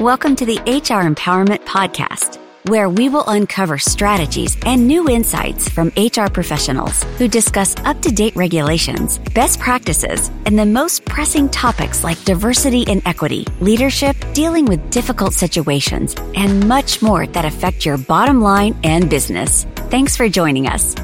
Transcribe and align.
Welcome 0.00 0.36
to 0.36 0.46
the 0.46 0.58
HR 0.60 1.02
Empowerment 1.02 1.64
Podcast, 1.64 2.38
where 2.68 2.88
we 2.88 3.08
will 3.08 3.24
uncover 3.26 3.78
strategies 3.78 4.56
and 4.64 4.86
new 4.86 5.08
insights 5.08 5.68
from 5.68 5.88
HR 5.96 6.30
professionals 6.32 7.02
who 7.18 7.26
discuss 7.26 7.74
up 7.78 8.00
to 8.02 8.12
date 8.12 8.36
regulations, 8.36 9.18
best 9.34 9.58
practices, 9.58 10.30
and 10.46 10.56
the 10.56 10.64
most 10.64 11.04
pressing 11.04 11.48
topics 11.48 12.04
like 12.04 12.22
diversity 12.22 12.84
and 12.86 13.02
equity, 13.06 13.44
leadership, 13.60 14.16
dealing 14.34 14.66
with 14.66 14.88
difficult 14.92 15.32
situations, 15.32 16.14
and 16.36 16.68
much 16.68 17.02
more 17.02 17.26
that 17.26 17.44
affect 17.44 17.84
your 17.84 17.98
bottom 17.98 18.40
line 18.40 18.78
and 18.84 19.10
business. 19.10 19.64
Thanks 19.90 20.16
for 20.16 20.28
joining 20.28 20.68
us. 20.68 20.94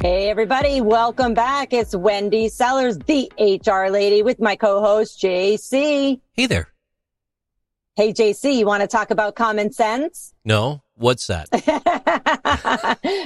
Hey, 0.00 0.30
everybody, 0.30 0.80
welcome 0.80 1.34
back. 1.34 1.74
It's 1.74 1.94
Wendy 1.94 2.48
Sellers, 2.48 2.96
the 3.00 3.30
HR 3.38 3.90
lady, 3.90 4.22
with 4.22 4.40
my 4.40 4.56
co 4.56 4.80
host, 4.80 5.20
JC. 5.20 6.18
Hey 6.32 6.46
there. 6.46 6.71
Hey, 7.94 8.14
JC, 8.14 8.54
you 8.54 8.64
want 8.64 8.80
to 8.80 8.86
talk 8.86 9.10
about 9.10 9.34
common 9.34 9.70
sense? 9.70 10.32
No. 10.46 10.82
What's 10.94 11.26
that? 11.26 11.50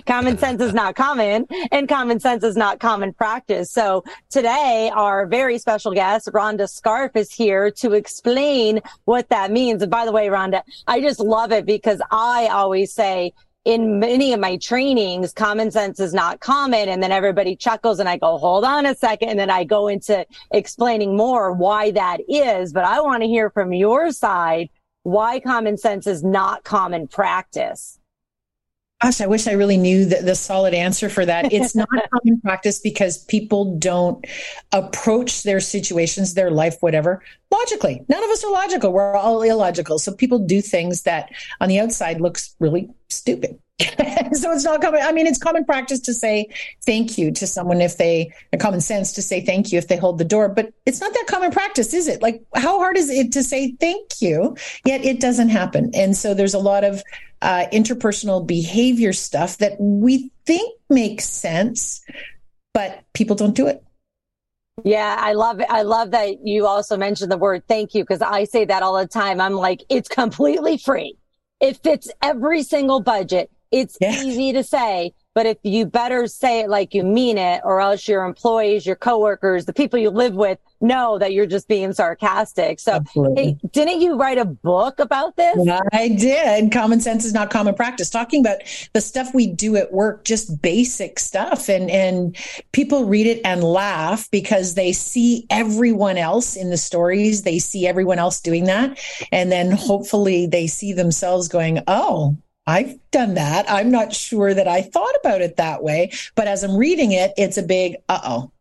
common 0.07 0.39
sense 0.39 0.61
is 0.61 0.75
not 0.75 0.97
common 0.97 1.47
and 1.71 1.89
common 1.89 2.19
sense 2.19 2.43
is 2.43 2.57
not 2.57 2.81
common 2.81 3.13
practice. 3.13 3.71
So 3.71 4.03
today 4.29 4.91
our 4.93 5.27
very 5.27 5.59
special 5.59 5.93
guest, 5.93 6.29
Rhonda 6.33 6.63
Scharf 6.63 7.15
is 7.15 7.33
here 7.33 7.71
to 7.73 7.93
explain 7.93 8.81
what 9.05 9.29
that 9.29 9.53
means. 9.53 9.83
And 9.83 9.91
by 9.91 10.05
the 10.05 10.11
way, 10.11 10.27
Rhonda, 10.27 10.63
I 10.89 11.01
just 11.01 11.21
love 11.21 11.53
it 11.53 11.65
because 11.65 12.01
I 12.11 12.49
always 12.51 12.93
say 12.93 13.35
in 13.67 13.99
many 13.99 14.33
of 14.33 14.39
my 14.39 14.57
trainings, 14.59 15.33
common 15.33 15.73
sense 15.73 15.99
is 15.99 16.15
not 16.15 16.39
common. 16.39 16.89
And 16.89 17.03
then 17.03 17.11
everybody 17.11 17.57
chuckles 17.57 17.99
and 17.99 18.09
I 18.09 18.17
go, 18.17 18.39
hold 18.39 18.65
on 18.65 18.87
a 18.87 18.95
second. 18.95 19.31
And 19.31 19.39
then 19.39 19.51
I 19.51 19.65
go 19.65 19.89
into 19.89 20.25
explaining 20.53 21.17
more 21.17 21.53
why 21.53 21.91
that 21.91 22.21
is. 22.29 22.73
But 22.73 22.85
I 22.85 23.01
want 23.01 23.25
to 23.25 23.29
hear 23.29 23.51
from 23.51 23.73
your 23.73 24.13
side 24.13 24.71
why 25.03 25.41
common 25.41 25.77
sense 25.77 26.07
is 26.07 26.23
not 26.23 26.63
common 26.63 27.09
practice. 27.09 27.99
Gosh, 29.03 29.21
I 29.21 29.27
wish 29.27 29.47
I 29.47 29.53
really 29.53 29.77
knew 29.77 30.07
the, 30.07 30.23
the 30.23 30.35
solid 30.35 30.73
answer 30.73 31.11
for 31.11 31.27
that. 31.27 31.53
It's 31.53 31.75
not 31.75 31.89
common 32.11 32.41
practice 32.41 32.79
because 32.79 33.25
people 33.25 33.77
don't 33.77 34.25
approach 34.73 35.43
their 35.43 35.61
situations, 35.61 36.33
their 36.33 36.51
life, 36.51 36.77
whatever, 36.81 37.23
logically. 37.51 38.03
None 38.09 38.25
of 38.25 38.31
us 38.31 38.43
are 38.43 38.51
logical. 38.51 38.93
We're 38.95 39.15
all 39.15 39.43
illogical. 39.43 39.99
So 39.99 40.15
people 40.15 40.39
do 40.39 40.63
things 40.63 41.03
that 41.03 41.31
on 41.61 41.69
the 41.69 41.79
outside 41.79 42.23
looks 42.23 42.57
really 42.59 42.89
stupid. 43.11 43.59
so 43.79 44.51
it's 44.53 44.65
not 44.65 44.81
common. 44.81 45.03
I 45.03 45.13
mean, 45.13 45.27
it's 45.27 45.39
common 45.39 45.67
practice 45.67 46.01
to 46.01 46.15
say 46.15 46.49
thank 46.87 47.19
you 47.19 47.31
to 47.33 47.47
someone 47.47 47.83
if 47.83 47.99
they, 47.99 48.33
a 48.55 48.57
common 48.57 48.81
sense 48.81 49.13
to 49.13 49.21
say 49.21 49.45
thank 49.45 49.71
you 49.71 49.79
if 49.79 49.89
they 49.89 49.99
hold 49.99 50.17
the 50.17 50.25
door, 50.25 50.49
but 50.49 50.73
it's 50.87 51.03
not 51.03 51.13
that 51.13 51.27
common 51.29 51.51
practice, 51.51 51.93
is 51.93 52.09
it? 52.09 52.23
Like, 52.23 52.43
how 52.55 52.79
hard 52.79 52.97
is 52.97 53.11
it 53.11 53.33
to 53.33 53.43
say 53.43 53.73
thank 53.73 54.23
you? 54.23 54.57
Yet 54.87 55.05
it 55.05 55.21
doesn't 55.21 55.51
happen. 55.51 55.91
And 55.93 56.17
so 56.17 56.33
there's 56.33 56.55
a 56.55 56.59
lot 56.59 56.85
of 56.85 57.03
uh, 57.43 57.67
interpersonal 57.73 58.47
behavior 58.47 59.13
stuff 59.13 59.59
that 59.59 59.81
we 59.81 60.31
think 60.45 60.79
makes 60.89 61.25
sense, 61.29 62.03
but 62.73 63.05
people 63.13 63.37
don't 63.37 63.55
do 63.55 63.67
it. 63.67 63.83
Yeah, 64.85 65.17
I 65.19 65.33
love 65.33 65.61
it. 65.61 65.67
I 65.71 65.83
love 65.83 66.11
that 66.11 66.47
you 66.47 66.67
also 66.67 66.97
mentioned 66.97 67.33
the 67.33 67.39
word 67.39 67.63
thank 67.67 67.95
you 67.95 68.03
because 68.03 68.21
I 68.21 68.45
say 68.45 68.65
that 68.67 68.83
all 68.83 68.99
the 68.99 69.07
time. 69.07 69.41
I'm 69.41 69.55
like, 69.55 69.83
it's 69.89 70.09
completely 70.09 70.77
free. 70.77 71.17
It 71.61 71.79
fits 71.79 72.11
every 72.23 72.63
single 72.63 73.01
budget. 73.01 73.51
It's 73.71 73.97
yeah. 74.01 74.23
easy 74.23 74.53
to 74.53 74.63
say, 74.63 75.15
but 75.37 75.45
if 75.45 75.59
you 75.65 75.85
better 75.85 76.27
say 76.27 76.61
it 76.61 76.71
like 76.71 76.95
you 76.95 77.05
mean 77.05 77.37
it, 77.37 77.61
or 77.63 77.79
else 77.79 78.09
your 78.09 78.25
employees, 78.25 78.87
your 78.87 78.97
coworkers, 78.97 79.67
the 79.67 79.73
people 79.75 79.99
you 79.99 80.09
live 80.09 80.33
with 80.33 80.59
know 80.81 81.19
that 81.19 81.35
you're 81.35 81.45
just 81.45 81.69
being 81.69 81.93
sarcastic. 81.93 82.81
So, 82.81 83.01
hey, 83.37 83.59
didn't 83.71 84.01
you 84.01 84.17
write 84.17 84.39
a 84.39 84.47
book 84.47 84.99
about 84.99 85.37
this? 85.37 85.55
I 85.93 86.09
did. 86.09 86.73
Common 86.73 87.01
sense 87.01 87.27
is 87.27 87.35
not 87.35 87.51
common 87.51 87.75
practice. 87.75 88.09
Talking 88.09 88.41
about 88.41 88.61
the 88.95 89.03
stuff 89.03 89.35
we 89.35 89.47
do 89.47 89.77
at 89.77 89.93
work, 89.93 90.25
just 90.25 90.63
basic 90.63 91.19
stuff, 91.19 91.69
and 91.69 91.91
and 91.91 92.35
people 92.73 93.05
read 93.05 93.27
it 93.27 93.43
and 93.45 93.63
laugh 93.63 94.31
because 94.31 94.73
they 94.73 94.93
see 94.93 95.47
everyone 95.51 96.17
else 96.17 96.57
in 96.57 96.71
the 96.71 96.79
stories. 96.79 97.43
They 97.43 97.59
see 97.59 97.87
everyone 97.87 98.19
else 98.19 98.41
doing 98.41 98.65
that, 98.65 98.99
and 99.33 99.53
then 99.53 99.71
hopefully 99.71 100.47
they 100.47 100.67
see 100.67 100.95
themselves 100.95 101.47
going, 101.49 101.83
"Oh, 101.87 102.39
I've 102.67 102.99
done 103.11 103.35
that. 103.35 103.71
I'm 103.71 103.91
not 103.91 104.13
sure 104.13 104.53
that 104.53 104.67
I 104.67 104.83
thought 104.83 105.15
about 105.23 105.41
it 105.41 105.57
that 105.57 105.83
way, 105.83 106.13
but 106.35 106.49
as 106.49 106.65
I'm 106.65 106.77
reading 106.77 107.13
it, 107.13 107.33
it's 107.37 107.59
a 107.59 107.63
big 107.63 107.97
uh 108.09 108.21
oh. 108.25 108.53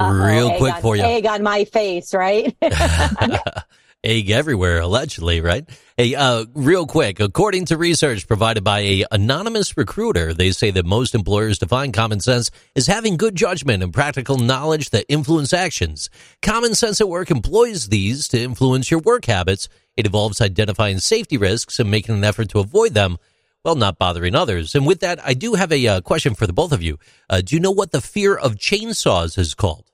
Real 0.00 0.56
quick 0.56 0.74
on, 0.74 0.82
for 0.82 0.96
you. 0.96 1.02
Egg 1.02 1.26
on 1.26 1.42
my 1.42 1.64
face, 1.64 2.12
right? 2.14 2.56
egg 4.04 4.30
everywhere, 4.30 4.80
allegedly, 4.80 5.40
right? 5.40 5.68
Hey, 5.96 6.14
uh, 6.14 6.46
real 6.54 6.86
quick, 6.86 7.20
according 7.20 7.66
to 7.66 7.76
research 7.76 8.26
provided 8.26 8.64
by 8.64 8.80
a 8.80 9.04
anonymous 9.10 9.76
recruiter, 9.76 10.34
they 10.34 10.50
say 10.50 10.70
that 10.72 10.84
most 10.84 11.14
employers 11.14 11.58
define 11.58 11.92
common 11.92 12.20
sense 12.20 12.50
as 12.74 12.86
having 12.86 13.16
good 13.16 13.36
judgment 13.36 13.82
and 13.82 13.92
practical 13.92 14.38
knowledge 14.38 14.90
that 14.90 15.04
influence 15.08 15.52
actions. 15.52 16.10
Common 16.40 16.74
sense 16.74 17.00
at 17.00 17.08
work 17.08 17.30
employs 17.30 17.88
these 17.88 18.26
to 18.28 18.40
influence 18.40 18.90
your 18.90 19.00
work 19.00 19.26
habits. 19.26 19.68
It 19.96 20.06
involves 20.06 20.40
identifying 20.40 20.98
safety 20.98 21.36
risks 21.36 21.78
and 21.78 21.90
making 21.90 22.16
an 22.16 22.24
effort 22.24 22.48
to 22.50 22.58
avoid 22.58 22.94
them 22.94 23.18
while 23.62 23.76
not 23.76 23.98
bothering 23.98 24.34
others. 24.34 24.74
And 24.74 24.86
with 24.86 25.00
that, 25.00 25.24
I 25.24 25.34
do 25.34 25.54
have 25.54 25.70
a 25.70 25.86
uh, 25.86 26.00
question 26.00 26.34
for 26.34 26.46
the 26.46 26.52
both 26.52 26.72
of 26.72 26.82
you. 26.82 26.98
Uh, 27.30 27.42
do 27.42 27.54
you 27.54 27.60
know 27.60 27.70
what 27.70 27.92
the 27.92 28.00
fear 28.00 28.34
of 28.34 28.56
chainsaws 28.56 29.38
is 29.38 29.54
called? 29.54 29.91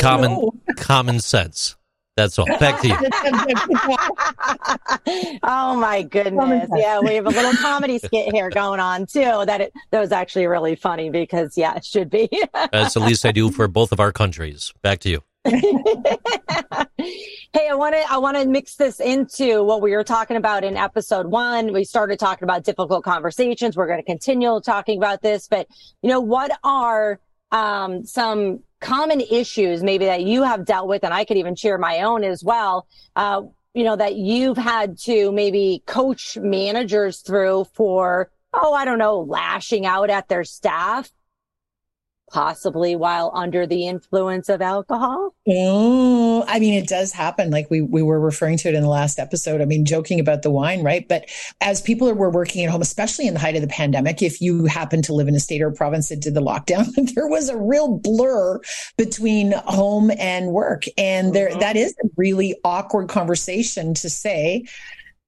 Common 0.00 0.32
no. 0.32 0.52
common 0.76 1.20
sense. 1.20 1.76
That's 2.16 2.38
all. 2.38 2.46
Back 2.46 2.80
to 2.80 2.88
you. 2.88 2.96
oh 5.42 5.76
my 5.76 6.02
goodness! 6.02 6.70
Yeah, 6.74 7.00
we 7.00 7.14
have 7.14 7.26
a 7.26 7.30
little 7.30 7.52
comedy 7.52 7.98
skit 8.04 8.32
here 8.32 8.48
going 8.48 8.80
on 8.80 9.04
too. 9.04 9.44
That 9.44 9.60
it 9.60 9.74
that 9.90 10.00
was 10.00 10.12
actually 10.12 10.46
really 10.46 10.76
funny 10.76 11.10
because 11.10 11.58
yeah, 11.58 11.76
it 11.76 11.84
should 11.84 12.08
be. 12.08 12.30
That's 12.72 12.94
the 12.94 13.00
least 13.00 13.26
I 13.26 13.32
do 13.32 13.50
for 13.50 13.68
both 13.68 13.92
of 13.92 14.00
our 14.00 14.12
countries. 14.12 14.72
Back 14.80 15.00
to 15.00 15.10
you. 15.10 15.22
hey, 15.46 15.60
I 17.68 17.74
want 17.74 17.94
to 17.94 18.02
I 18.10 18.16
want 18.16 18.38
to 18.38 18.46
mix 18.46 18.76
this 18.76 18.98
into 18.98 19.62
what 19.62 19.82
we 19.82 19.92
were 19.92 20.02
talking 20.02 20.38
about 20.38 20.64
in 20.64 20.74
episode 20.74 21.26
one. 21.26 21.74
We 21.74 21.84
started 21.84 22.18
talking 22.18 22.44
about 22.44 22.64
difficult 22.64 23.04
conversations. 23.04 23.76
We're 23.76 23.88
going 23.88 24.00
to 24.00 24.06
continue 24.06 24.58
talking 24.60 24.96
about 24.96 25.20
this, 25.20 25.48
but 25.48 25.68
you 26.00 26.08
know, 26.08 26.20
what 26.20 26.50
are 26.64 27.20
um, 27.52 28.04
some 28.04 28.60
common 28.80 29.20
issues 29.20 29.82
maybe 29.82 30.04
that 30.06 30.22
you 30.22 30.42
have 30.42 30.64
dealt 30.64 30.88
with, 30.88 31.04
and 31.04 31.14
I 31.14 31.24
could 31.24 31.36
even 31.36 31.56
share 31.56 31.78
my 31.78 32.00
own 32.00 32.24
as 32.24 32.44
well. 32.44 32.86
Uh, 33.14 33.42
you 33.74 33.84
know, 33.84 33.96
that 33.96 34.16
you've 34.16 34.56
had 34.56 34.98
to 35.00 35.30
maybe 35.32 35.82
coach 35.86 36.38
managers 36.38 37.20
through 37.20 37.66
for, 37.74 38.30
oh, 38.54 38.72
I 38.72 38.86
don't 38.86 38.98
know, 38.98 39.20
lashing 39.20 39.84
out 39.84 40.08
at 40.08 40.28
their 40.28 40.44
staff 40.44 41.10
possibly 42.30 42.96
while 42.96 43.30
under 43.34 43.66
the 43.66 43.86
influence 43.86 44.48
of 44.48 44.60
alcohol? 44.60 45.34
Oh, 45.48 46.44
I 46.46 46.58
mean, 46.58 46.74
it 46.74 46.88
does 46.88 47.12
happen. 47.12 47.50
Like 47.50 47.70
we, 47.70 47.80
we 47.80 48.02
were 48.02 48.20
referring 48.20 48.58
to 48.58 48.68
it 48.68 48.74
in 48.74 48.82
the 48.82 48.88
last 48.88 49.18
episode. 49.18 49.60
I 49.60 49.64
mean, 49.64 49.84
joking 49.84 50.20
about 50.20 50.42
the 50.42 50.50
wine, 50.50 50.82
right? 50.82 51.06
But 51.06 51.28
as 51.60 51.80
people 51.80 52.12
were 52.12 52.30
working 52.30 52.64
at 52.64 52.70
home, 52.70 52.82
especially 52.82 53.26
in 53.26 53.34
the 53.34 53.40
height 53.40 53.56
of 53.56 53.62
the 53.62 53.68
pandemic, 53.68 54.22
if 54.22 54.40
you 54.40 54.66
happen 54.66 55.02
to 55.02 55.14
live 55.14 55.28
in 55.28 55.34
a 55.34 55.40
state 55.40 55.62
or 55.62 55.68
a 55.68 55.72
province 55.72 56.08
that 56.08 56.20
did 56.20 56.34
the 56.34 56.42
lockdown, 56.42 56.86
there 57.14 57.28
was 57.28 57.48
a 57.48 57.56
real 57.56 57.98
blur 57.98 58.60
between 58.96 59.52
home 59.52 60.10
and 60.18 60.48
work. 60.48 60.84
And 60.98 61.32
there, 61.32 61.50
mm-hmm. 61.50 61.60
that 61.60 61.76
is 61.76 61.94
a 62.04 62.08
really 62.16 62.56
awkward 62.64 63.08
conversation 63.08 63.94
to 63.94 64.10
say, 64.10 64.64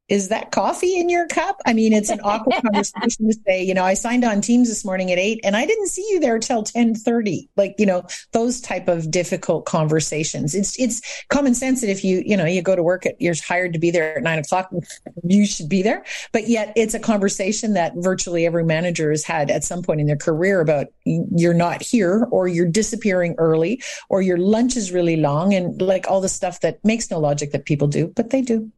is 0.09 0.29
that 0.29 0.51
coffee 0.53 0.99
in 0.99 1.09
your 1.09 1.27
cup? 1.27 1.61
I 1.67 1.75
mean, 1.75 1.93
it's 1.93 2.09
an 2.09 2.21
awkward 2.25 2.57
conversation 2.63 3.29
to 3.29 3.39
say, 3.47 3.63
you 3.63 3.75
know, 3.75 3.85
I 3.85 3.95
signed 3.95 4.25
on 4.25 4.41
Teams 4.41 4.69
this 4.69 4.85
morning 4.85 5.13
at 5.13 5.19
eight 5.19 5.41
and 5.45 5.57
I 5.57 5.67
didn't 5.67 5.89
see 5.89 6.07
you 6.11 6.19
there 6.21 6.39
till 6.39 6.59
1030. 6.59 7.49
Like, 7.57 7.75
you 7.79 7.87
know, 7.87 8.07
those 8.33 8.61
type 8.61 8.89
of 8.89 9.11
difficult 9.11 9.67
conversations. 9.67 10.55
It's, 10.55 10.79
it's 10.79 11.25
common 11.29 11.55
sense 11.55 11.83
that 11.83 11.91
if 11.91 12.05
you, 12.05 12.23
you 12.25 12.37
know, 12.37 12.47
you 12.47 12.63
go 12.63 12.75
to 12.75 12.83
work 12.83 13.05
at, 13.05 13.21
you're 13.21 13.35
hired 13.47 13.75
to 13.75 13.79
be 13.79 13.91
there 13.91 14.17
at 14.17 14.23
nine 14.23 14.39
o'clock, 14.39 14.73
you 15.25 15.47
should 15.47 15.69
be 15.69 15.83
there. 15.83 16.05
But 16.33 16.49
yet 16.49 16.73
it's 16.75 16.95
a 16.95 17.01
conversation 17.01 17.75
that 17.75 17.93
virtually 17.97 18.47
every 18.47 18.65
manager 18.65 19.11
has 19.11 19.25
had 19.25 19.51
at 19.51 19.65
some 19.65 19.83
point 19.83 20.01
in 20.01 20.07
their 20.07 20.17
career 20.17 20.61
about 20.61 20.87
you're 21.05 21.55
not 21.55 21.83
here 21.83 22.27
or 22.31 22.49
you're 22.49 22.67
disappearing 22.67 23.35
early 23.37 23.83
or 24.09 24.23
your 24.23 24.39
lunch 24.39 24.77
is 24.77 24.91
really 24.91 25.17
long 25.17 25.53
and 25.53 25.83
like 25.83 26.07
all 26.09 26.21
the 26.21 26.29
stuff 26.29 26.61
that 26.61 26.83
makes 26.85 27.11
no 27.11 27.19
logic 27.19 27.53
that 27.53 27.67
people 27.67 27.89
do, 27.89 28.07
but 28.17 28.31
they 28.31 28.41
do. 28.41 28.71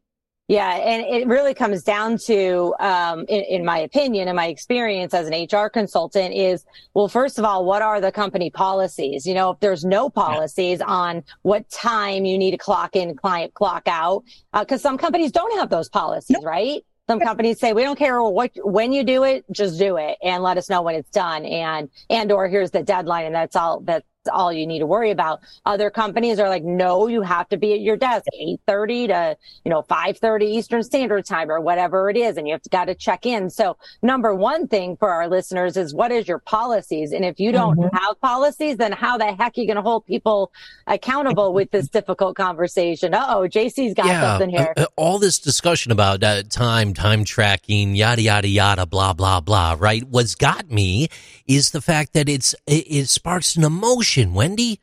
Yeah, 0.51 0.73
and 0.73 1.07
it 1.07 1.29
really 1.29 1.55
comes 1.55 1.85
down 1.85 2.19
to, 2.27 2.75
um, 2.81 3.21
in, 3.29 3.45
in, 3.45 3.65
my 3.65 3.79
opinion, 3.79 4.27
and 4.27 4.35
my 4.35 4.49
experience 4.49 5.15
as 5.15 5.29
an 5.29 5.47
HR 5.47 5.69
consultant, 5.69 6.35
is 6.35 6.65
well, 6.93 7.07
first 7.07 7.39
of 7.39 7.45
all, 7.45 7.65
what 7.65 7.83
are 7.83 8.01
the 8.01 8.11
company 8.11 8.51
policies? 8.51 9.25
You 9.25 9.35
know, 9.35 9.51
if 9.51 9.61
there's 9.61 9.85
no 9.85 10.11
policies 10.11 10.81
on 10.81 11.23
what 11.43 11.71
time 11.71 12.25
you 12.25 12.37
need 12.37 12.51
to 12.51 12.59
clock 12.59 12.97
in, 12.97 13.15
client 13.15 13.55
clock 13.55 13.85
out, 13.87 14.25
because 14.53 14.81
uh, 14.85 14.89
some 14.89 14.99
companies 14.99 15.31
don't 15.31 15.57
have 15.57 15.71
those 15.71 15.89
policies, 15.89 16.35
nope. 16.35 16.45
right? 16.45 16.85
Some 17.09 17.21
companies 17.21 17.61
say 17.61 17.73
we 17.73 17.85
don't 17.85 17.97
care 17.97 18.21
what 18.21 18.51
when 18.57 18.93
you 18.93 19.05
do 19.05 19.23
it, 19.23 19.45
just 19.53 19.79
do 19.79 19.99
it 19.99 20.19
and 20.21 20.43
let 20.43 20.59
us 20.59 20.69
know 20.69 20.83
when 20.83 20.97
it's 20.97 21.11
done, 21.11 21.45
and 21.45 21.89
and 22.09 22.33
or 22.33 22.49
here's 22.49 22.73
the 22.73 22.83
deadline, 22.83 23.27
and 23.27 23.35
that's 23.37 23.55
all 23.55 23.83
that 23.83 24.03
all 24.29 24.53
you 24.53 24.67
need 24.67 24.81
to 24.81 24.87
worry 24.87 25.11
about. 25.11 25.41
Other 25.65 25.91
companies 25.91 26.39
are 26.39 26.49
like, 26.49 26.65
no, 26.65 27.07
you 27.07 27.23
have 27.23 27.49
to 27.51 27.57
be 27.57 27.73
at 27.73 27.81
your 27.81 27.97
desk 27.97 28.25
8:30 28.41 29.09
to, 29.09 29.37
you 29.65 29.71
know, 29.71 29.83
5:30 29.83 30.43
Eastern 30.45 30.83
Standard 30.83 31.25
Time 31.25 31.51
or 31.51 31.61
whatever 31.61 32.11
it 32.11 32.17
is 32.17 32.37
and 32.37 32.47
you 32.47 32.55
have 32.55 32.63
got 32.71 32.87
to 32.87 32.95
check 32.95 33.27
in. 33.27 33.51
So, 33.51 33.77
number 34.03 34.35
one 34.35 34.69
thing 34.69 34.97
for 34.97 35.11
our 35.11 35.29
listeners 35.29 35.77
is 35.77 35.95
what 35.95 36.13
is 36.13 36.29
your 36.29 36.39
policies? 36.39 37.13
And 37.13 37.25
if 37.25 37.41
you 37.41 37.53
don't 37.53 37.79
mm-hmm. 37.79 37.97
have 37.97 38.21
policies, 38.21 38.77
then 38.77 38.93
how 38.93 39.17
the 39.17 39.33
heck 39.33 39.57
are 39.57 39.61
you 39.61 39.67
going 39.67 39.77
to 39.77 39.83
hold 39.83 40.07
people 40.07 40.53
accountable 40.87 41.53
with 41.53 41.71
this 41.71 41.89
difficult 41.89 42.37
conversation? 42.37 43.15
Uh-oh, 43.15 43.49
JC's 43.49 43.95
got 43.95 44.07
yeah, 44.07 44.21
something 44.21 44.51
here. 44.51 44.75
Uh, 44.77 44.87
all 44.97 45.19
this 45.19 45.39
discussion 45.39 45.93
about 45.93 46.23
uh, 46.23 46.43
time, 46.43 46.95
time 46.95 47.25
tracking, 47.25 47.95
yada 47.95 48.23
yada 48.23 48.49
yada, 48.49 48.87
blah 48.87 49.13
blah 49.13 49.41
blah, 49.41 49.77
right? 49.79 50.05
What's 50.05 50.35
got 50.35 50.71
me 50.71 51.09
is 51.47 51.71
the 51.71 51.81
fact 51.81 52.13
that 52.15 52.29
it's 52.29 52.55
it, 52.67 52.87
it 52.87 53.09
sparks 53.09 53.57
an 53.57 53.65
emotion, 53.65 54.10
Wendy. 54.17 54.81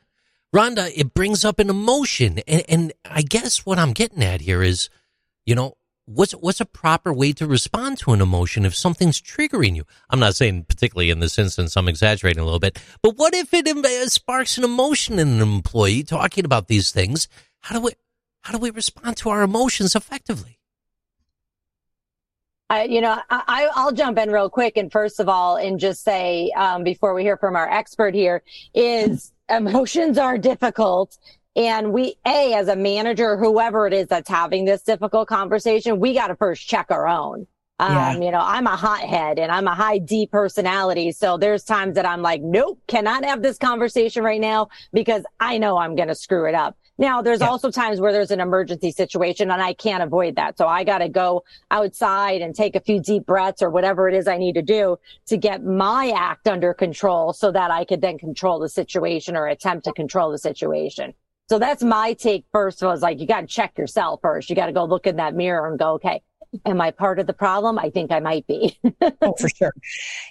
Rhonda, 0.55 0.91
it 0.95 1.13
brings 1.13 1.43
up 1.43 1.59
an 1.59 1.69
emotion. 1.69 2.39
And, 2.47 2.63
and 2.69 2.93
I 3.05 3.21
guess 3.21 3.65
what 3.65 3.77
I'm 3.77 3.93
getting 3.93 4.23
at 4.23 4.41
here 4.41 4.63
is, 4.63 4.89
you 5.45 5.55
know, 5.55 5.75
what's 6.05 6.31
what's 6.33 6.61
a 6.61 6.65
proper 6.65 7.13
way 7.13 7.33
to 7.33 7.45
respond 7.45 7.97
to 7.99 8.13
an 8.13 8.21
emotion 8.21 8.65
if 8.65 8.75
something's 8.75 9.21
triggering 9.21 9.75
you? 9.75 9.83
I'm 10.09 10.19
not 10.19 10.35
saying 10.35 10.65
particularly 10.67 11.09
in 11.09 11.19
this 11.19 11.37
instance, 11.37 11.75
I'm 11.75 11.87
exaggerating 11.87 12.41
a 12.41 12.45
little 12.45 12.59
bit, 12.59 12.81
but 13.01 13.17
what 13.17 13.35
if 13.35 13.53
it 13.53 13.67
um, 13.67 13.83
uh, 13.83 14.05
sparks 14.07 14.57
an 14.57 14.63
emotion 14.63 15.19
in 15.19 15.27
an 15.27 15.41
employee 15.41 16.03
talking 16.03 16.45
about 16.45 16.67
these 16.67 16.91
things? 16.91 17.27
How 17.59 17.75
do 17.75 17.81
we 17.81 17.91
how 18.41 18.53
do 18.53 18.59
we 18.59 18.69
respond 18.71 19.17
to 19.17 19.29
our 19.29 19.43
emotions 19.43 19.95
effectively? 19.95 20.56
I, 22.69 22.83
you 22.83 22.99
know, 22.99 23.17
I, 23.29 23.69
I'll 23.75 23.93
jump 23.93 24.17
in 24.17 24.29
real 24.29 24.49
quick. 24.49 24.77
And 24.77 24.91
first 24.91 25.19
of 25.19 25.29
all, 25.29 25.55
and 25.55 25.79
just 25.79 26.03
say, 26.03 26.51
um, 26.57 26.83
before 26.83 27.13
we 27.13 27.23
hear 27.23 27.37
from 27.37 27.55
our 27.55 27.69
expert 27.69 28.13
here 28.13 28.43
is 28.73 29.31
emotions 29.49 30.17
are 30.17 30.37
difficult. 30.37 31.17
And 31.55 31.91
we, 31.91 32.15
A, 32.25 32.53
as 32.53 32.67
a 32.67 32.75
manager, 32.75 33.37
whoever 33.37 33.87
it 33.87 33.93
is 33.93 34.07
that's 34.07 34.29
having 34.29 34.65
this 34.65 34.83
difficult 34.83 35.27
conversation, 35.27 35.99
we 35.99 36.13
got 36.13 36.27
to 36.27 36.35
first 36.35 36.67
check 36.67 36.87
our 36.91 37.07
own. 37.07 37.47
Um, 37.79 37.93
yeah. 37.93 38.13
you 38.13 38.31
know, 38.31 38.41
I'm 38.41 38.65
a 38.65 38.75
hothead 38.75 39.37
and 39.37 39.51
I'm 39.51 39.67
a 39.67 39.75
high 39.75 39.99
D 39.99 40.27
personality. 40.27 41.11
So 41.11 41.37
there's 41.37 41.63
times 41.63 41.95
that 41.95 42.07
I'm 42.07 42.23
like, 42.23 42.41
nope, 42.41 42.79
cannot 42.87 43.23
have 43.23 43.43
this 43.43 43.57
conversation 43.57 44.23
right 44.23 44.41
now 44.41 44.69
because 44.93 45.23
I 45.39 45.59
know 45.59 45.77
I'm 45.77 45.95
going 45.95 46.07
to 46.07 46.15
screw 46.15 46.47
it 46.47 46.55
up. 46.55 46.75
Now, 46.97 47.21
there's 47.21 47.41
yeah. 47.41 47.49
also 47.49 47.69
times 47.69 47.99
where 47.99 48.11
there's 48.11 48.31
an 48.31 48.39
emergency 48.39 48.91
situation 48.91 49.51
and 49.51 49.61
I 49.61 49.73
can't 49.73 50.01
avoid 50.01 50.35
that. 50.35 50.57
So 50.57 50.67
I 50.67 50.83
got 50.83 50.99
to 50.99 51.09
go 51.09 51.43
outside 51.69 52.41
and 52.41 52.55
take 52.55 52.75
a 52.75 52.79
few 52.79 52.99
deep 52.99 53.25
breaths 53.25 53.61
or 53.61 53.69
whatever 53.69 54.09
it 54.09 54.15
is 54.15 54.27
I 54.27 54.37
need 54.37 54.53
to 54.53 54.61
do 54.61 54.97
to 55.27 55.37
get 55.37 55.63
my 55.63 56.11
act 56.15 56.47
under 56.47 56.73
control 56.73 57.33
so 57.33 57.51
that 57.51 57.69
I 57.69 57.85
could 57.85 58.01
then 58.01 58.17
control 58.17 58.59
the 58.59 58.69
situation 58.69 59.35
or 59.35 59.47
attempt 59.47 59.85
to 59.85 59.93
control 59.93 60.31
the 60.31 60.39
situation. 60.39 61.13
So 61.49 61.59
that's 61.59 61.83
my 61.83 62.13
take 62.13 62.45
first 62.51 62.81
was 62.81 63.01
like, 63.01 63.19
you 63.19 63.27
got 63.27 63.41
to 63.41 63.47
check 63.47 63.77
yourself 63.77 64.19
first. 64.21 64.49
You 64.49 64.55
got 64.55 64.65
to 64.65 64.73
go 64.73 64.83
look 64.83 65.07
in 65.07 65.15
that 65.17 65.33
mirror 65.33 65.69
and 65.69 65.79
go, 65.79 65.93
okay, 65.93 66.21
Am 66.65 66.81
I 66.81 66.91
part 66.91 67.19
of 67.19 67.27
the 67.27 67.33
problem? 67.33 67.77
I 67.79 67.89
think 67.89 68.11
I 68.11 68.19
might 68.19 68.47
be. 68.47 68.77
oh, 69.21 69.33
for 69.39 69.49
sure. 69.49 69.73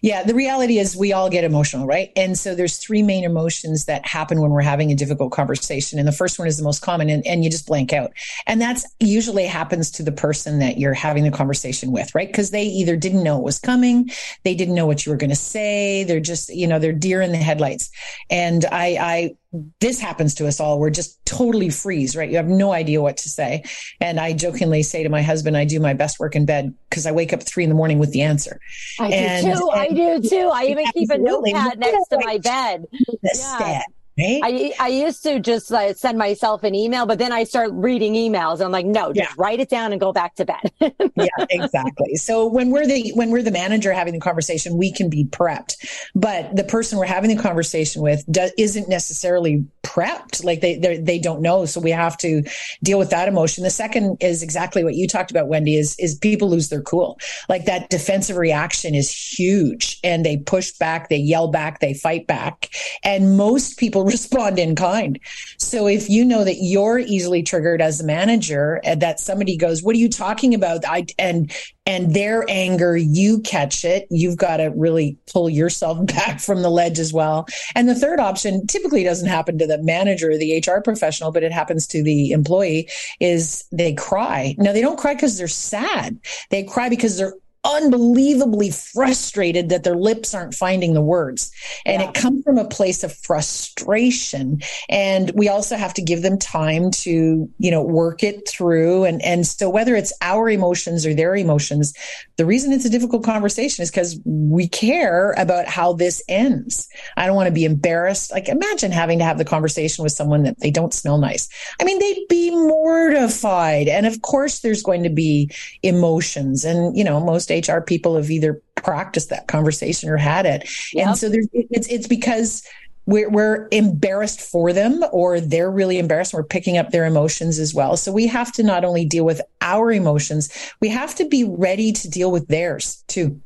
Yeah. 0.02 0.22
The 0.22 0.34
reality 0.34 0.78
is 0.78 0.96
we 0.96 1.12
all 1.12 1.30
get 1.30 1.44
emotional, 1.44 1.86
right? 1.86 2.10
And 2.16 2.38
so 2.38 2.54
there's 2.54 2.78
three 2.78 3.02
main 3.02 3.24
emotions 3.24 3.86
that 3.86 4.06
happen 4.06 4.40
when 4.40 4.50
we're 4.50 4.62
having 4.62 4.90
a 4.90 4.94
difficult 4.94 5.32
conversation. 5.32 5.98
And 5.98 6.06
the 6.06 6.12
first 6.12 6.38
one 6.38 6.48
is 6.48 6.56
the 6.56 6.64
most 6.64 6.82
common 6.82 7.08
and, 7.08 7.26
and 7.26 7.44
you 7.44 7.50
just 7.50 7.66
blank 7.66 7.92
out. 7.92 8.12
And 8.46 8.60
that's 8.60 8.86
usually 9.00 9.46
happens 9.46 9.90
to 9.92 10.02
the 10.02 10.12
person 10.12 10.58
that 10.58 10.78
you're 10.78 10.94
having 10.94 11.24
the 11.24 11.30
conversation 11.30 11.92
with, 11.92 12.14
right? 12.14 12.28
Because 12.28 12.50
they 12.50 12.64
either 12.64 12.96
didn't 12.96 13.22
know 13.22 13.38
it 13.38 13.44
was 13.44 13.58
coming, 13.58 14.10
they 14.44 14.54
didn't 14.54 14.74
know 14.74 14.86
what 14.86 15.04
you 15.04 15.12
were 15.12 15.18
going 15.18 15.30
to 15.30 15.36
say. 15.36 16.04
They're 16.04 16.20
just, 16.20 16.48
you 16.48 16.66
know, 16.66 16.78
they're 16.78 16.92
deer 16.92 17.20
in 17.20 17.32
the 17.32 17.38
headlights. 17.38 17.90
And 18.30 18.64
I, 18.66 18.96
I, 19.00 19.36
this 19.80 20.00
happens 20.00 20.34
to 20.36 20.46
us 20.46 20.60
all. 20.60 20.78
We're 20.78 20.90
just 20.90 21.24
totally 21.24 21.70
freeze, 21.70 22.16
right? 22.16 22.28
You 22.28 22.36
have 22.36 22.48
no 22.48 22.72
idea 22.72 23.00
what 23.00 23.16
to 23.18 23.28
say. 23.28 23.64
And 24.00 24.18
I 24.18 24.32
jokingly 24.32 24.82
say 24.82 25.02
to 25.02 25.08
my 25.08 25.22
husband, 25.22 25.56
I 25.56 25.64
do 25.64 25.80
my 25.80 25.94
best 25.94 26.18
work 26.18 26.36
in 26.36 26.46
bed 26.46 26.74
because 26.88 27.06
I 27.06 27.12
wake 27.12 27.32
up 27.32 27.42
three 27.42 27.64
in 27.64 27.68
the 27.68 27.76
morning 27.76 27.98
with 27.98 28.12
the 28.12 28.22
answer. 28.22 28.60
I 29.00 29.08
and, 29.08 29.46
do 29.46 29.52
too. 29.52 29.70
And, 29.70 29.80
I 29.80 29.88
do 29.88 30.28
too. 30.28 30.50
I 30.52 30.64
even 30.68 30.86
keep 30.92 31.10
a 31.10 31.18
notepad 31.18 31.78
next 31.78 32.08
to 32.08 32.18
my 32.24 32.38
bed. 32.38 32.86
Yeah. 33.22 33.82
Right? 34.18 34.40
I, 34.42 34.72
I 34.80 34.88
used 34.88 35.22
to 35.24 35.40
just 35.40 35.70
like 35.70 35.96
send 35.96 36.16
myself 36.16 36.64
an 36.64 36.74
email, 36.74 37.04
but 37.04 37.18
then 37.18 37.32
I 37.32 37.44
start 37.44 37.70
reading 37.74 38.14
emails. 38.14 38.54
and 38.54 38.62
I'm 38.62 38.72
like, 38.72 38.86
no, 38.86 39.12
just 39.12 39.30
yeah. 39.30 39.34
write 39.36 39.60
it 39.60 39.68
down 39.68 39.92
and 39.92 40.00
go 40.00 40.10
back 40.10 40.34
to 40.36 40.46
bed. 40.46 40.72
yeah, 40.80 41.26
exactly. 41.50 42.14
So 42.16 42.46
when 42.46 42.70
we're 42.70 42.86
the 42.86 43.12
when 43.14 43.30
we're 43.30 43.42
the 43.42 43.50
manager 43.50 43.92
having 43.92 44.14
the 44.14 44.20
conversation, 44.20 44.78
we 44.78 44.90
can 44.90 45.10
be 45.10 45.26
prepped, 45.26 45.76
but 46.14 46.56
the 46.56 46.64
person 46.64 46.98
we're 46.98 47.04
having 47.04 47.34
the 47.34 47.42
conversation 47.42 48.00
with 48.00 48.24
do, 48.30 48.48
isn't 48.56 48.88
necessarily 48.88 49.66
prepped. 49.82 50.42
Like 50.42 50.62
they 50.62 50.78
they 50.78 51.18
don't 51.18 51.42
know, 51.42 51.66
so 51.66 51.78
we 51.78 51.90
have 51.90 52.16
to 52.18 52.42
deal 52.82 52.98
with 52.98 53.10
that 53.10 53.28
emotion. 53.28 53.64
The 53.64 53.70
second 53.70 54.16
is 54.20 54.42
exactly 54.42 54.82
what 54.82 54.94
you 54.94 55.06
talked 55.06 55.30
about, 55.30 55.48
Wendy. 55.48 55.76
Is 55.76 55.94
is 55.98 56.14
people 56.14 56.48
lose 56.48 56.70
their 56.70 56.82
cool. 56.82 57.18
Like 57.50 57.66
that 57.66 57.90
defensive 57.90 58.38
reaction 58.38 58.94
is 58.94 59.12
huge, 59.12 59.98
and 60.02 60.24
they 60.24 60.38
push 60.38 60.72
back, 60.72 61.10
they 61.10 61.18
yell 61.18 61.48
back, 61.48 61.80
they 61.80 61.92
fight 61.92 62.26
back, 62.26 62.70
and 63.04 63.36
most 63.36 63.78
people 63.78 64.05
respond 64.06 64.58
in 64.58 64.74
kind. 64.74 65.18
So 65.58 65.86
if 65.86 66.08
you 66.08 66.24
know 66.24 66.44
that 66.44 66.56
you're 66.60 66.98
easily 66.98 67.42
triggered 67.42 67.82
as 67.82 68.00
a 68.00 68.04
manager 68.04 68.80
and 68.84 69.02
that 69.02 69.20
somebody 69.20 69.56
goes, 69.56 69.82
what 69.82 69.94
are 69.94 69.98
you 69.98 70.08
talking 70.08 70.54
about? 70.54 70.84
I, 70.86 71.06
and, 71.18 71.52
and 71.84 72.14
their 72.14 72.44
anger, 72.48 72.96
you 72.96 73.40
catch 73.40 73.84
it. 73.84 74.06
You've 74.10 74.36
got 74.36 74.58
to 74.58 74.72
really 74.74 75.18
pull 75.32 75.50
yourself 75.50 76.04
back 76.14 76.40
from 76.40 76.62
the 76.62 76.70
ledge 76.70 76.98
as 76.98 77.12
well. 77.12 77.46
And 77.74 77.88
the 77.88 77.94
third 77.94 78.20
option 78.20 78.66
typically 78.66 79.04
doesn't 79.04 79.28
happen 79.28 79.58
to 79.58 79.66
the 79.66 79.82
manager 79.82 80.30
or 80.30 80.38
the 80.38 80.58
HR 80.58 80.80
professional, 80.80 81.32
but 81.32 81.42
it 81.42 81.52
happens 81.52 81.86
to 81.88 82.02
the 82.02 82.32
employee 82.32 82.88
is 83.20 83.64
they 83.72 83.94
cry. 83.94 84.54
Now 84.58 84.72
they 84.72 84.80
don't 84.80 84.98
cry 84.98 85.14
because 85.14 85.38
they're 85.38 85.48
sad. 85.48 86.18
They 86.50 86.64
cry 86.64 86.88
because 86.88 87.18
they're 87.18 87.34
unbelievably 87.66 88.70
frustrated 88.70 89.68
that 89.70 89.82
their 89.82 89.96
lips 89.96 90.34
aren't 90.34 90.54
finding 90.54 90.94
the 90.94 91.00
words. 91.00 91.50
And 91.84 92.00
yeah. 92.00 92.08
it 92.08 92.14
comes 92.14 92.44
from 92.44 92.58
a 92.58 92.64
place 92.64 93.02
of 93.02 93.12
frustration. 93.12 94.62
And 94.88 95.32
we 95.34 95.48
also 95.48 95.76
have 95.76 95.92
to 95.94 96.02
give 96.02 96.22
them 96.22 96.38
time 96.38 96.92
to, 96.92 97.50
you 97.58 97.70
know, 97.70 97.82
work 97.82 98.22
it 98.22 98.48
through. 98.48 99.04
And, 99.04 99.20
and 99.22 99.46
so 99.46 99.68
whether 99.68 99.96
it's 99.96 100.12
our 100.22 100.48
emotions 100.48 101.04
or 101.04 101.12
their 101.12 101.34
emotions, 101.34 101.92
the 102.36 102.46
reason 102.46 102.72
it's 102.72 102.84
a 102.84 102.90
difficult 102.90 103.24
conversation 103.24 103.82
is 103.82 103.90
because 103.90 104.20
we 104.24 104.68
care 104.68 105.32
about 105.32 105.66
how 105.66 105.92
this 105.92 106.22
ends. 106.28 106.88
I 107.16 107.26
don't 107.26 107.36
want 107.36 107.48
to 107.48 107.52
be 107.52 107.64
embarrassed. 107.64 108.30
Like 108.30 108.48
imagine 108.48 108.92
having 108.92 109.18
to 109.18 109.24
have 109.24 109.38
the 109.38 109.44
conversation 109.44 110.04
with 110.04 110.12
someone 110.12 110.44
that 110.44 110.60
they 110.60 110.70
don't 110.70 110.94
smell 110.94 111.18
nice. 111.18 111.48
I 111.80 111.84
mean, 111.84 111.98
they'd 111.98 112.28
be 112.28 112.50
mortified. 112.50 113.88
And 113.88 114.06
of 114.06 114.22
course 114.22 114.60
there's 114.60 114.82
going 114.84 115.02
to 115.02 115.10
be 115.10 115.50
emotions 115.82 116.64
and, 116.64 116.96
you 116.96 117.02
know, 117.02 117.18
most 117.18 117.50
HR 117.58 117.80
people 117.80 118.16
have 118.16 118.30
either 118.30 118.60
practiced 118.74 119.30
that 119.30 119.48
conversation 119.48 120.08
or 120.08 120.16
had 120.16 120.46
it. 120.46 120.68
Yep. 120.92 121.06
And 121.06 121.16
so 121.16 121.28
there's, 121.28 121.48
it's, 121.52 121.88
it's 121.88 122.06
because 122.06 122.66
we're, 123.06 123.30
we're 123.30 123.68
embarrassed 123.70 124.40
for 124.40 124.72
them 124.72 125.02
or 125.12 125.40
they're 125.40 125.70
really 125.70 125.98
embarrassed. 125.98 126.34
We're 126.34 126.42
picking 126.42 126.76
up 126.76 126.90
their 126.90 127.06
emotions 127.06 127.58
as 127.58 127.72
well. 127.72 127.96
So 127.96 128.12
we 128.12 128.26
have 128.26 128.52
to 128.52 128.62
not 128.62 128.84
only 128.84 129.04
deal 129.04 129.24
with 129.24 129.40
our 129.60 129.92
emotions, 129.92 130.52
we 130.80 130.88
have 130.88 131.14
to 131.16 131.28
be 131.28 131.44
ready 131.44 131.92
to 131.92 132.10
deal 132.10 132.30
with 132.30 132.48
theirs 132.48 133.04
too. 133.06 133.40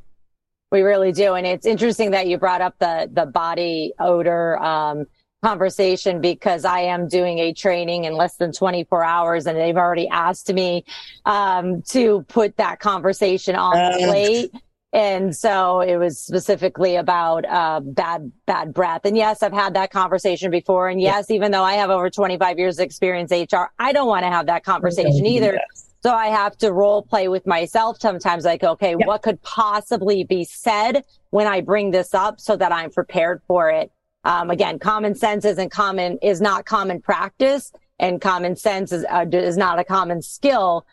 We 0.71 0.81
really 0.81 1.11
do. 1.11 1.33
And 1.33 1.45
it's 1.45 1.65
interesting 1.65 2.11
that 2.11 2.27
you 2.27 2.37
brought 2.37 2.61
up 2.61 2.75
the, 2.79 3.09
the 3.11 3.25
body 3.25 3.93
odor, 3.99 4.57
um, 4.61 5.05
conversation 5.43 6.21
because 6.21 6.65
I 6.65 6.81
am 6.81 7.07
doing 7.07 7.39
a 7.39 7.53
training 7.53 8.05
in 8.05 8.13
less 8.13 8.35
than 8.35 8.51
24 8.51 9.03
hours 9.03 9.47
and 9.47 9.57
they've 9.57 9.77
already 9.77 10.07
asked 10.07 10.53
me 10.53 10.85
um, 11.25 11.81
to 11.89 12.23
put 12.27 12.57
that 12.57 12.79
conversation 12.79 13.55
on 13.55 13.73
the 13.73 14.07
plate. 14.07 14.51
And 14.93 15.35
so 15.35 15.79
it 15.79 15.95
was 15.95 16.19
specifically 16.19 16.97
about 16.97 17.45
uh, 17.45 17.79
bad 17.79 18.29
bad 18.45 18.73
breath. 18.73 19.01
And 19.05 19.15
yes, 19.15 19.41
I've 19.41 19.53
had 19.53 19.73
that 19.75 19.89
conversation 19.89 20.51
before. 20.51 20.89
And 20.89 20.99
yes, 20.99 21.27
yeah. 21.29 21.37
even 21.37 21.51
though 21.51 21.63
I 21.63 21.75
have 21.75 21.89
over 21.89 22.09
25 22.09 22.59
years 22.59 22.77
of 22.77 22.83
experience 22.83 23.31
HR, 23.31 23.71
I 23.79 23.93
don't 23.93 24.07
want 24.07 24.23
to 24.23 24.29
have 24.29 24.47
that 24.47 24.65
conversation 24.65 25.25
either. 25.25 25.53
Yes. 25.53 25.87
So 26.03 26.11
I 26.13 26.27
have 26.27 26.57
to 26.57 26.73
role 26.73 27.03
play 27.03 27.29
with 27.29 27.47
myself 27.47 27.97
sometimes 28.01 28.43
like, 28.43 28.63
okay, 28.63 28.95
yeah. 28.99 29.05
what 29.05 29.21
could 29.21 29.41
possibly 29.43 30.23
be 30.23 30.43
said 30.43 31.05
when 31.29 31.47
I 31.47 31.61
bring 31.61 31.91
this 31.91 32.13
up 32.13 32.41
so 32.41 32.57
that 32.57 32.71
I'm 32.73 32.91
prepared 32.91 33.41
for 33.47 33.69
it? 33.69 33.91
Um, 34.23 34.49
again, 34.49 34.79
common 34.79 35.15
sense 35.15 35.45
isn't 35.45 35.71
common, 35.71 36.17
is 36.21 36.41
not 36.41 36.65
common 36.65 37.01
practice 37.01 37.71
and 37.99 38.19
common 38.19 38.55
sense 38.55 38.91
is, 38.91 39.05
uh, 39.09 39.25
is 39.31 39.57
not 39.57 39.79
a 39.79 39.83
common 39.83 40.21
skill. 40.21 40.85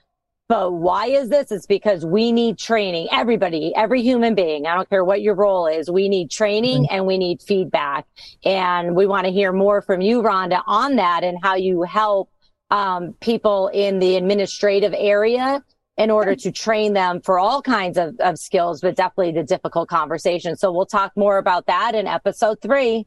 But 0.48 0.72
why 0.72 1.06
is 1.08 1.28
this? 1.28 1.52
It's 1.52 1.66
because 1.66 2.06
we 2.06 2.32
need 2.32 2.56
training. 2.56 3.08
Everybody, 3.12 3.74
every 3.76 4.00
human 4.00 4.34
being, 4.34 4.66
I 4.66 4.74
don't 4.74 4.88
care 4.88 5.04
what 5.04 5.20
your 5.20 5.34
role 5.34 5.66
is, 5.66 5.90
we 5.90 6.08
need 6.08 6.30
training 6.30 6.84
mm-hmm. 6.84 6.94
and 6.94 7.06
we 7.06 7.18
need 7.18 7.42
feedback. 7.42 8.06
And 8.44 8.96
we 8.96 9.06
want 9.06 9.26
to 9.26 9.32
hear 9.32 9.52
more 9.52 9.82
from 9.82 10.00
you, 10.00 10.22
Rhonda, 10.22 10.62
on 10.66 10.96
that 10.96 11.22
and 11.22 11.36
how 11.42 11.56
you 11.56 11.82
help 11.82 12.30
um, 12.70 13.14
people 13.20 13.68
in 13.68 13.98
the 13.98 14.16
administrative 14.16 14.94
area 14.96 15.62
in 15.98 16.10
order 16.10 16.34
to 16.36 16.52
train 16.52 16.92
them 16.92 17.20
for 17.20 17.38
all 17.38 17.60
kinds 17.60 17.98
of, 17.98 18.14
of 18.20 18.38
skills, 18.38 18.80
but 18.80 18.96
definitely 18.96 19.32
the 19.32 19.42
difficult 19.42 19.88
conversations. 19.88 20.60
So 20.60 20.72
we'll 20.72 20.86
talk 20.86 21.12
more 21.16 21.38
about 21.38 21.66
that 21.66 21.94
in 21.94 22.06
episode 22.06 22.62
three. 22.62 23.06